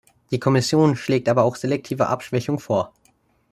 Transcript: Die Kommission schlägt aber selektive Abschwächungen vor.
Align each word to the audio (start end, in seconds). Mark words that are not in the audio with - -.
Die 0.31 0.39
Kommission 0.39 0.95
schlägt 0.95 1.29
aber 1.29 1.47
selektive 1.55 2.07
Abschwächungen 2.07 2.57
vor. 2.57 2.91